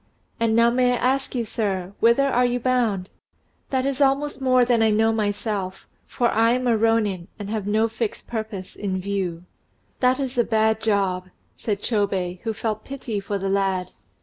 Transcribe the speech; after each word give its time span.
"And 0.39 0.55
now 0.55 0.71
may 0.71 0.93
I 0.93 0.95
ask 0.95 1.35
you, 1.35 1.45
sir, 1.45 1.93
whither 1.99 2.23
you 2.43 2.57
are 2.57 2.59
bound?" 2.59 3.11
"That 3.69 3.85
is 3.85 4.01
almost 4.01 4.41
more 4.41 4.65
than 4.65 4.81
I 4.81 4.89
know 4.89 5.13
myself, 5.13 5.87
for 6.07 6.29
I 6.31 6.53
am 6.53 6.65
a 6.65 6.75
rônin, 6.75 7.27
and 7.37 7.51
have 7.51 7.67
no 7.67 7.87
fixed 7.87 8.25
purpose 8.25 8.75
in 8.75 8.99
view." 8.99 9.43
"That 9.99 10.19
is 10.19 10.39
a 10.39 10.43
bad 10.43 10.81
job," 10.81 11.29
said 11.55 11.83
Chôbei, 11.83 12.41
who 12.41 12.51
felt 12.51 12.83
pity 12.83 13.19
for 13.19 13.37
the 13.37 13.49
lad. 13.49 13.91